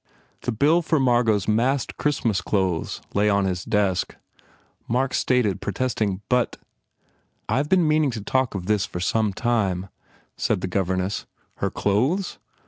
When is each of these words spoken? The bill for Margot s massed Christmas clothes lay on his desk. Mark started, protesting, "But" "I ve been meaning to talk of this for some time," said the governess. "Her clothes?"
The 0.41 0.51
bill 0.51 0.81
for 0.81 0.99
Margot 0.99 1.35
s 1.35 1.47
massed 1.47 1.95
Christmas 1.95 2.41
clothes 2.41 3.03
lay 3.13 3.29
on 3.29 3.45
his 3.45 3.63
desk. 3.63 4.15
Mark 4.87 5.13
started, 5.13 5.61
protesting, 5.61 6.21
"But" 6.27 6.57
"I 7.47 7.61
ve 7.61 7.67
been 7.69 7.87
meaning 7.87 8.09
to 8.09 8.21
talk 8.21 8.55
of 8.55 8.65
this 8.65 8.87
for 8.87 8.99
some 8.99 9.31
time," 9.31 9.89
said 10.35 10.61
the 10.61 10.67
governess. 10.67 11.27
"Her 11.57 11.69
clothes?" 11.69 12.39